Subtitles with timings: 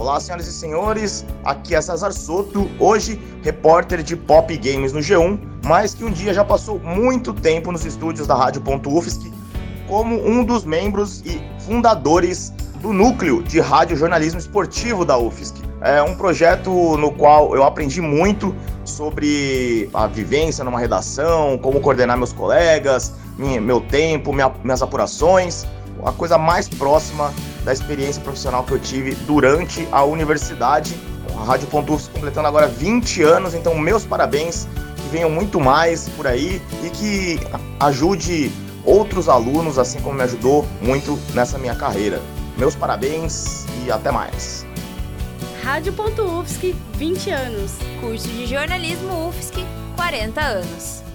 [0.00, 5.38] Olá, senhoras e senhores, aqui é César Soto, hoje repórter de Pop Games no G1,
[5.62, 9.30] mas que um dia já passou muito tempo nos estúdios da Rádio.UFSC
[9.86, 12.50] como um dos membros e fundadores
[12.80, 15.60] do núcleo de rádio jornalismo esportivo da UFSC.
[15.82, 18.54] É um projeto no qual eu aprendi muito
[18.86, 25.66] sobre a vivência numa redação, como coordenar meus colegas, meu tempo, minhas apurações,
[26.02, 27.30] a coisa mais próxima
[27.64, 30.94] da experiência profissional que eu tive durante a universidade.
[31.38, 36.26] A Rádio Pontufs completando agora 20 anos, então meus parabéns, que venham muito mais por
[36.26, 37.40] aí e que
[37.78, 38.52] ajude
[38.84, 42.20] outros alunos, assim como me ajudou muito nessa minha carreira.
[42.56, 44.66] Meus parabéns e até mais.
[45.62, 47.72] Rádio.UFSC, 20 anos.
[48.00, 49.64] Curso de jornalismo UFSC,
[49.96, 51.09] 40 anos.